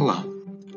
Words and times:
Olá! 0.00 0.24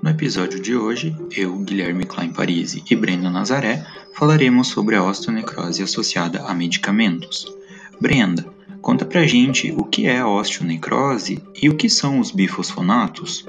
No 0.02 0.10
episódio 0.10 0.60
de 0.60 0.76
hoje, 0.76 1.16
eu, 1.38 1.56
Guilherme 1.60 2.06
Klein 2.06 2.34
Parisi 2.34 2.84
e 2.90 2.96
Brenda 2.96 3.30
Nazaré 3.30 3.86
falaremos 4.16 4.70
sobre 4.70 4.96
a 4.96 5.04
osteonecrose 5.04 5.84
associada 5.84 6.42
a 6.42 6.56
medicamentos. 6.56 7.46
Brenda, 8.02 8.44
conta 8.82 9.06
pra 9.06 9.28
gente 9.28 9.72
o 9.74 9.84
que 9.84 10.08
é 10.08 10.22
a 10.22 10.28
osteonecrose 10.28 11.40
e 11.62 11.70
o 11.70 11.78
que 11.78 11.88
são 11.88 12.20
os 12.20 12.32
bifosfonatos. 12.32 13.46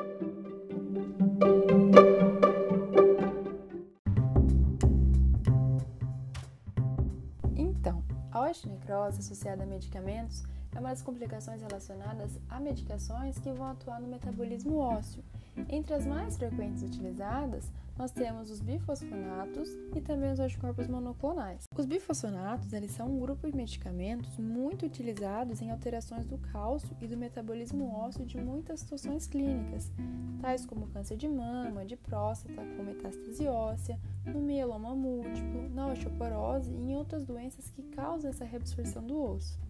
Então, 7.56 8.04
a 8.30 8.40
osteonecrose 8.42 9.20
associada 9.20 9.62
a 9.62 9.66
medicamentos 9.66 10.42
é 10.74 10.78
uma 10.78 10.90
das 10.90 11.00
complicações 11.00 11.62
relacionadas 11.62 12.38
a 12.50 12.60
medicações 12.60 13.38
que 13.38 13.50
vão 13.50 13.68
atuar 13.68 14.02
no 14.02 14.08
metabolismo 14.08 14.76
ósseo. 14.76 15.24
Entre 15.68 15.94
as 15.94 16.06
mais 16.06 16.36
frequentes 16.36 16.82
utilizadas, 16.82 17.70
nós 17.96 18.10
temos 18.10 18.50
os 18.50 18.60
bifosfonatos 18.60 19.68
e 19.94 20.00
também 20.00 20.32
os 20.32 20.40
anticorpos 20.40 20.88
monoclonais. 20.88 21.64
Os 21.76 21.84
bifosfonatos 21.84 22.72
eles 22.72 22.90
são 22.92 23.08
um 23.08 23.20
grupo 23.20 23.50
de 23.50 23.56
medicamentos 23.56 24.38
muito 24.38 24.86
utilizados 24.86 25.60
em 25.60 25.70
alterações 25.70 26.24
do 26.24 26.38
cálcio 26.38 26.96
e 27.00 27.06
do 27.06 27.16
metabolismo 27.16 27.94
ósseo 27.94 28.24
de 28.24 28.38
muitas 28.38 28.80
situações 28.80 29.26
clínicas, 29.26 29.92
tais 30.40 30.64
como 30.64 30.86
câncer 30.88 31.16
de 31.16 31.28
mama, 31.28 31.84
de 31.84 31.96
próstata, 31.96 32.62
com 32.76 32.82
metástase 32.82 33.46
óssea, 33.46 34.00
no 34.24 34.40
mieloma 34.40 34.94
múltiplo, 34.94 35.68
na 35.68 35.88
osteoporose 35.88 36.72
e 36.72 36.90
em 36.90 36.96
outras 36.96 37.24
doenças 37.24 37.70
que 37.70 37.82
causam 37.82 38.30
essa 38.30 38.44
reabsorção 38.44 39.06
do 39.06 39.22
osso. 39.22 39.60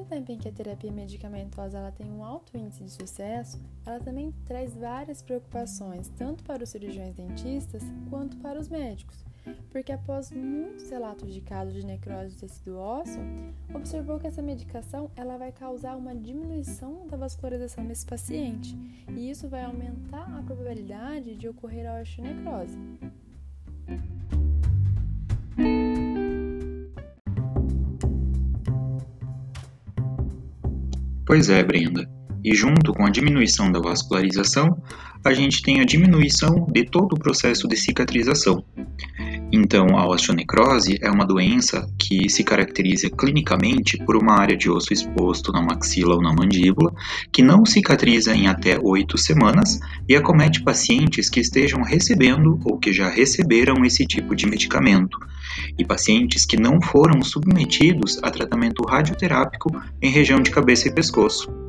Mesmo 0.00 0.04
tempo 0.06 0.32
em 0.32 0.38
que 0.38 0.48
a 0.48 0.52
terapia 0.52 0.90
medicamentosa 0.90 1.78
ela 1.78 1.92
tem 1.92 2.10
um 2.10 2.24
alto 2.24 2.56
índice 2.56 2.84
de 2.84 2.90
sucesso, 2.90 3.60
ela 3.84 4.00
também 4.00 4.32
traz 4.46 4.74
várias 4.74 5.22
preocupações, 5.22 6.08
tanto 6.16 6.42
para 6.44 6.64
os 6.64 6.70
cirurgiões 6.70 7.14
dentistas 7.14 7.82
quanto 8.08 8.36
para 8.38 8.58
os 8.58 8.68
médicos, 8.68 9.24
porque 9.70 9.92
após 9.92 10.30
muitos 10.30 10.88
relatos 10.90 11.32
de 11.32 11.40
casos 11.40 11.74
de 11.74 11.84
necrose 11.84 12.34
do 12.34 12.40
tecido 12.40 12.78
ósseo, 12.78 13.22
observou 13.74 14.18
que 14.18 14.26
essa 14.26 14.42
medicação 14.42 15.10
ela 15.16 15.36
vai 15.36 15.52
causar 15.52 15.96
uma 15.96 16.14
diminuição 16.14 17.06
da 17.06 17.16
vascularização 17.16 17.84
desse 17.84 18.06
paciente, 18.06 18.76
e 19.16 19.30
isso 19.30 19.48
vai 19.48 19.64
aumentar 19.64 20.38
a 20.38 20.42
probabilidade 20.42 21.36
de 21.36 21.48
ocorrer 21.48 21.86
a 21.86 22.00
osteonecrose. 22.00 22.78
Pois 31.30 31.48
é, 31.48 31.62
Brenda. 31.62 32.10
E 32.44 32.56
junto 32.56 32.92
com 32.92 33.06
a 33.06 33.08
diminuição 33.08 33.70
da 33.70 33.78
vascularização, 33.78 34.82
a 35.24 35.32
gente 35.32 35.62
tem 35.62 35.80
a 35.80 35.84
diminuição 35.84 36.66
de 36.72 36.84
todo 36.84 37.12
o 37.12 37.18
processo 37.20 37.68
de 37.68 37.76
cicatrização. 37.76 38.64
Então, 39.52 39.98
a 39.98 40.06
osteonecrose 40.06 40.98
é 41.02 41.10
uma 41.10 41.26
doença 41.26 41.88
que 41.98 42.28
se 42.28 42.44
caracteriza 42.44 43.10
clinicamente 43.10 43.98
por 44.04 44.16
uma 44.16 44.38
área 44.38 44.56
de 44.56 44.70
osso 44.70 44.92
exposto 44.92 45.50
na 45.50 45.60
maxila 45.60 46.14
ou 46.14 46.22
na 46.22 46.32
mandíbula, 46.32 46.92
que 47.32 47.42
não 47.42 47.64
cicatriza 47.64 48.34
em 48.34 48.46
até 48.46 48.78
oito 48.80 49.18
semanas 49.18 49.80
e 50.08 50.14
acomete 50.14 50.62
pacientes 50.62 51.28
que 51.28 51.40
estejam 51.40 51.82
recebendo 51.82 52.60
ou 52.64 52.78
que 52.78 52.92
já 52.92 53.08
receberam 53.08 53.84
esse 53.84 54.06
tipo 54.06 54.36
de 54.36 54.46
medicamento, 54.46 55.18
e 55.76 55.84
pacientes 55.84 56.46
que 56.46 56.56
não 56.56 56.80
foram 56.80 57.20
submetidos 57.22 58.22
a 58.22 58.30
tratamento 58.30 58.84
radioterápico 58.84 59.70
em 60.00 60.10
região 60.10 60.40
de 60.40 60.50
cabeça 60.50 60.88
e 60.88 60.94
pescoço. 60.94 61.59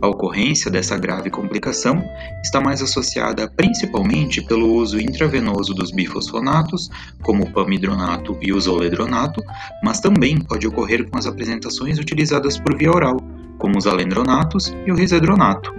A 0.00 0.06
ocorrência 0.06 0.70
dessa 0.70 0.96
grave 0.96 1.28
complicação 1.28 2.04
está 2.42 2.60
mais 2.60 2.80
associada 2.80 3.50
principalmente 3.56 4.40
pelo 4.40 4.72
uso 4.74 5.00
intravenoso 5.00 5.74
dos 5.74 5.90
bifosfonatos, 5.90 6.88
como 7.20 7.42
o 7.42 7.52
pamidronato 7.52 8.38
e 8.40 8.52
o 8.52 8.60
zoledronato, 8.60 9.42
mas 9.82 9.98
também 9.98 10.40
pode 10.40 10.68
ocorrer 10.68 11.08
com 11.08 11.18
as 11.18 11.26
apresentações 11.26 11.98
utilizadas 11.98 12.58
por 12.58 12.76
via 12.76 12.92
oral, 12.92 13.16
como 13.58 13.76
os 13.76 13.88
alendronatos 13.88 14.72
e 14.86 14.92
o 14.92 14.94
risedronato. 14.94 15.74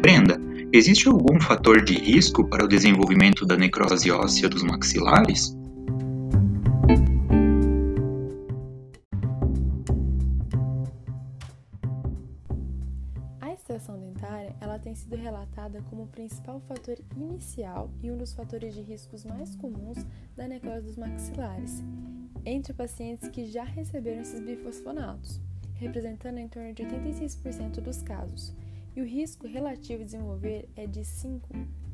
Brenda, 0.00 0.40
existe 0.72 1.06
algum 1.06 1.38
fator 1.38 1.82
de 1.82 1.94
risco 1.94 2.48
para 2.48 2.64
o 2.64 2.68
desenvolvimento 2.68 3.44
da 3.44 3.56
necrose 3.56 4.10
óssea 4.10 4.48
dos 4.48 4.62
maxilares? 4.62 5.57
Ela 14.68 14.78
tem 14.78 14.94
sido 14.94 15.16
relatada 15.16 15.82
como 15.90 16.04
o 16.04 16.08
principal 16.08 16.60
fator 16.60 16.96
inicial 17.16 17.90
e 18.02 18.10
um 18.10 18.16
dos 18.16 18.32
fatores 18.32 18.74
de 18.74 18.82
riscos 18.82 19.24
mais 19.24 19.56
comuns 19.56 19.98
da 20.36 20.46
necrose 20.46 20.86
dos 20.86 20.96
maxilares, 20.96 21.82
entre 22.44 22.72
pacientes 22.72 23.28
que 23.28 23.46
já 23.46 23.64
receberam 23.64 24.20
esses 24.20 24.40
bifosfonatos, 24.40 25.40
representando 25.74 26.38
em 26.38 26.48
torno 26.48 26.72
de 26.72 26.82
86% 26.84 27.80
dos 27.80 28.02
casos, 28.02 28.54
e 28.94 29.00
o 29.00 29.04
risco 29.04 29.46
relativo 29.46 29.98
de 29.98 30.06
desenvolver 30.06 30.68
é 30.76 30.86
de 30.86 31.04
5 31.04 31.48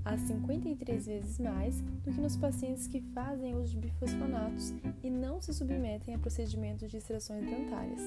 a 0.05 0.19
53 0.19 1.07
vezes 1.07 1.39
mais 1.39 1.81
do 1.81 2.13
que 2.13 2.21
nos 2.21 2.37
pacientes 2.37 2.87
que 2.87 3.01
fazem 3.15 3.55
uso 3.55 3.73
de 3.73 3.79
bifosfonatos 3.79 4.75
e 5.03 5.09
não 5.09 5.41
se 5.41 5.53
submetem 5.53 6.15
a 6.15 6.19
procedimentos 6.19 6.91
de 6.91 6.99
extrações 6.99 7.45
dentárias. 7.45 8.03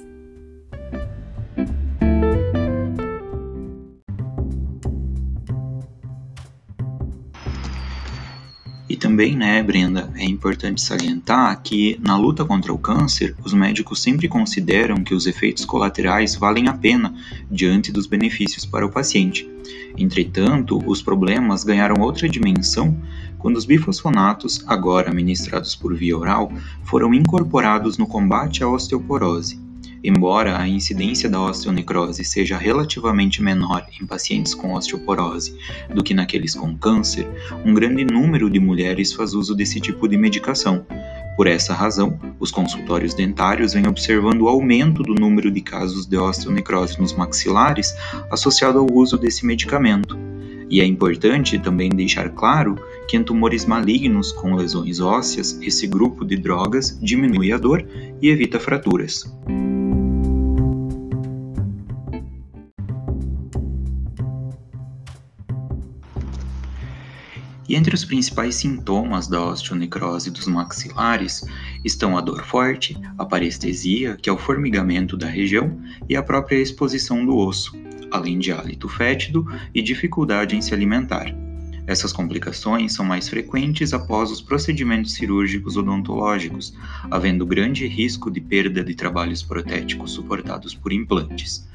Também, 8.97 9.35
né, 9.35 9.61
Brenda, 9.61 10.11
é 10.15 10.25
importante 10.25 10.81
salientar 10.81 11.61
que 11.61 11.99
na 12.01 12.17
luta 12.17 12.43
contra 12.45 12.73
o 12.73 12.77
câncer, 12.77 13.35
os 13.43 13.53
médicos 13.53 14.01
sempre 14.01 14.27
consideram 14.27 15.03
que 15.03 15.13
os 15.13 15.27
efeitos 15.27 15.65
colaterais 15.65 16.35
valem 16.35 16.67
a 16.67 16.73
pena 16.73 17.13
diante 17.49 17.91
dos 17.91 18.07
benefícios 18.07 18.65
para 18.65 18.85
o 18.85 18.91
paciente. 18.91 19.49
Entretanto, 19.97 20.81
os 20.85 21.01
problemas 21.01 21.63
ganharam 21.63 22.01
outra 22.01 22.29
dimensão 22.29 22.97
quando 23.37 23.57
os 23.57 23.65
bifosfonatos, 23.65 24.63
agora 24.67 25.09
administrados 25.09 25.75
por 25.75 25.95
via 25.95 26.17
oral, 26.17 26.51
foram 26.83 27.13
incorporados 27.13 27.97
no 27.97 28.07
combate 28.07 28.63
à 28.63 28.67
osteoporose. 28.67 29.66
Embora 30.03 30.59
a 30.59 30.67
incidência 30.67 31.29
da 31.29 31.41
osteonecrose 31.41 32.23
seja 32.23 32.57
relativamente 32.57 33.41
menor 33.41 33.85
em 33.99 34.05
pacientes 34.05 34.53
com 34.53 34.73
osteoporose 34.73 35.57
do 35.93 36.03
que 36.03 36.13
naqueles 36.13 36.53
com 36.53 36.77
câncer, 36.77 37.27
um 37.65 37.73
grande 37.73 38.05
número 38.05 38.49
de 38.49 38.59
mulheres 38.59 39.13
faz 39.13 39.33
uso 39.33 39.55
desse 39.55 39.79
tipo 39.79 40.07
de 40.07 40.17
medicação. 40.17 40.85
Por 41.35 41.45
essa 41.45 41.73
razão, 41.73 42.19
os 42.39 42.49
consultórios 42.51 43.13
dentários 43.13 43.73
vêm 43.73 43.87
observando 43.87 44.41
o 44.41 44.47
aumento 44.47 45.03
do 45.03 45.13
número 45.13 45.51
de 45.51 45.61
casos 45.61 46.05
de 46.05 46.17
osteonecrose 46.17 46.99
nos 46.99 47.13
maxilares 47.13 47.93
associado 48.31 48.79
ao 48.79 48.91
uso 48.91 49.17
desse 49.17 49.45
medicamento. 49.45 50.17
E 50.69 50.81
é 50.81 50.85
importante 50.85 51.57
também 51.59 51.89
deixar 51.89 52.29
claro 52.29 52.75
que 53.07 53.15
em 53.15 53.23
tumores 53.23 53.65
malignos 53.65 54.31
com 54.31 54.55
lesões 54.55 54.99
ósseas, 54.99 55.57
esse 55.61 55.87
grupo 55.87 56.25
de 56.25 56.35
drogas 56.35 56.97
diminui 57.01 57.53
a 57.53 57.57
dor 57.57 57.85
e 58.21 58.29
evita 58.29 58.59
fraturas. 58.59 59.31
E 67.67 67.75
entre 67.75 67.94
os 67.94 68.05
principais 68.05 68.55
sintomas 68.55 69.28
da 69.28 69.44
osteonecrose 69.45 70.31
dos 70.31 70.47
maxilares 70.47 71.44
estão 71.83 72.18
a 72.18 72.21
dor 72.21 72.45
forte, 72.45 72.97
a 73.18 73.25
parestesia, 73.25 74.15
que 74.15 74.30
é 74.30 74.33
o 74.33 74.38
formigamento 74.38 75.18
da 75.18 75.27
região, 75.27 75.77
e 76.07 76.15
a 76.15 76.24
própria 76.24 76.57
exposição 76.57 77.25
do 77.25 77.36
osso, 77.36 77.75
além 78.09 78.39
de 78.39 78.51
hálito 78.51 78.88
fétido 78.88 79.45
e 79.74 79.81
dificuldade 79.81 80.56
em 80.56 80.62
se 80.62 80.74
alimentar. 80.74 81.36
Essas 81.86 82.12
complicações 82.12 82.94
são 82.94 83.06
mais 83.06 83.30
frequentes 83.30 83.94
após 83.94 84.30
os 84.30 84.41
procedimentos 84.41 85.13
cirúrgicos 85.13 85.77
odontológicos, 85.77 86.74
havendo 87.09 87.45
grande 87.45 87.88
risco 87.88 88.30
de 88.30 88.41
perda 88.41 88.83
de 88.83 88.94
trabalhos 88.94 89.41
protéticos 89.41 90.12
suportados 90.12 90.74
por 90.74 90.91
implantes. 90.91 91.65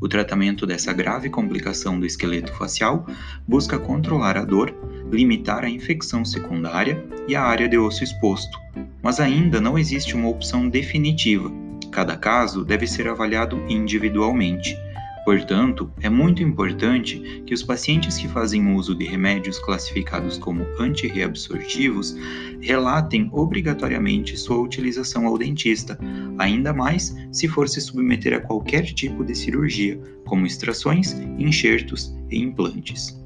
O 0.00 0.08
tratamento 0.08 0.66
dessa 0.66 0.92
grave 0.92 1.28
complicação 1.28 2.00
do 2.00 2.06
esqueleto 2.06 2.52
facial 2.54 3.06
busca 3.46 3.78
controlar 3.78 4.36
a 4.36 4.44
dor, 4.44 4.74
limitar 5.10 5.64
a 5.64 5.70
infecção 5.70 6.24
secundária 6.24 7.04
e 7.26 7.34
a 7.34 7.42
área 7.42 7.68
de 7.68 7.78
osso 7.78 8.04
exposto, 8.04 8.58
mas 9.02 9.20
ainda 9.20 9.60
não 9.60 9.78
existe 9.78 10.14
uma 10.14 10.28
opção 10.28 10.68
definitiva. 10.68 11.50
Cada 11.90 12.16
caso 12.16 12.64
deve 12.64 12.86
ser 12.86 13.08
avaliado 13.08 13.60
individualmente. 13.68 14.76
Portanto, 15.24 15.92
é 16.00 16.08
muito 16.08 16.42
importante 16.42 17.42
que 17.46 17.52
os 17.52 17.62
pacientes 17.62 18.16
que 18.16 18.26
fazem 18.26 18.74
uso 18.74 18.94
de 18.94 19.04
remédios 19.04 19.58
classificados 19.58 20.38
como 20.38 20.66
antirreabsortivos 20.78 22.16
relatem 22.60 23.28
obrigatoriamente 23.32 24.36
sua 24.36 24.58
utilização 24.58 25.26
ao 25.26 25.36
dentista, 25.36 25.98
ainda 26.38 26.72
mais 26.72 27.14
se 27.30 27.46
for 27.48 27.68
se 27.68 27.80
submeter 27.80 28.34
a 28.34 28.40
qualquer 28.40 28.84
tipo 28.84 29.24
de 29.24 29.34
cirurgia, 29.34 30.00
como 30.24 30.46
extrações, 30.46 31.12
enxertos 31.38 32.14
e 32.30 32.38
implantes. 32.38 33.20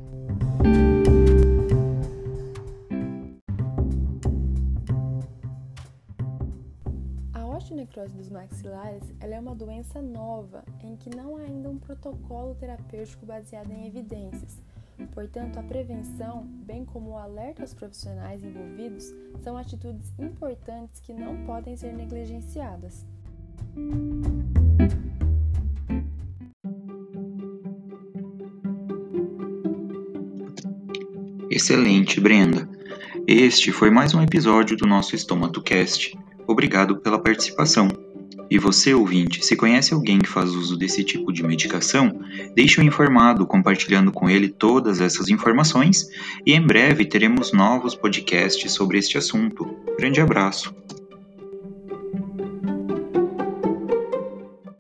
Dos 8.12 8.28
maxilares 8.28 9.02
é 9.20 9.38
uma 9.38 9.54
doença 9.54 10.00
nova 10.00 10.64
em 10.82 10.96
que 10.96 11.14
não 11.14 11.36
há 11.36 11.40
ainda 11.40 11.68
um 11.68 11.78
protocolo 11.78 12.54
terapêutico 12.54 13.24
baseado 13.26 13.70
em 13.70 13.86
evidências. 13.86 14.62
Portanto, 15.12 15.58
a 15.58 15.62
prevenção, 15.62 16.46
bem 16.46 16.84
como 16.84 17.10
o 17.10 17.16
alerta 17.16 17.62
aos 17.62 17.74
profissionais 17.74 18.44
envolvidos, 18.44 19.12
são 19.42 19.56
atitudes 19.56 20.12
importantes 20.18 21.00
que 21.00 21.12
não 21.12 21.44
podem 21.44 21.76
ser 21.76 21.92
negligenciadas. 21.92 23.04
Excelente, 31.50 32.20
Brenda! 32.20 32.68
Este 33.26 33.72
foi 33.72 33.90
mais 33.90 34.14
um 34.14 34.22
episódio 34.22 34.76
do 34.76 34.86
nosso 34.86 35.16
Estômago 35.16 35.62
Cast. 35.62 36.16
Obrigado 36.46 36.96
pela 36.96 37.18
participação. 37.18 37.88
E 38.50 38.58
você, 38.58 38.94
ouvinte, 38.94 39.44
se 39.44 39.56
conhece 39.56 39.94
alguém 39.94 40.18
que 40.18 40.28
faz 40.28 40.50
uso 40.50 40.76
desse 40.76 41.02
tipo 41.02 41.32
de 41.32 41.42
medicação, 41.42 42.20
deixe-o 42.54 42.84
informado 42.84 43.46
compartilhando 43.46 44.12
com 44.12 44.28
ele 44.28 44.48
todas 44.48 45.00
essas 45.00 45.28
informações 45.28 46.06
e 46.44 46.52
em 46.52 46.60
breve 46.60 47.04
teremos 47.04 47.52
novos 47.52 47.94
podcasts 47.94 48.70
sobre 48.72 48.98
este 48.98 49.16
assunto. 49.16 49.66
Grande 49.98 50.20
abraço! 50.20 50.83